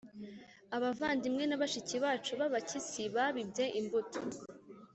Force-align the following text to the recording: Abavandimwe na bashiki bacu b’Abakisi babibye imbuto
Abavandimwe 0.75 1.43
na 1.47 1.59
bashiki 1.61 1.95
bacu 2.03 2.31
b’Abakisi 2.39 3.03
babibye 3.15 3.65
imbuto 3.79 4.19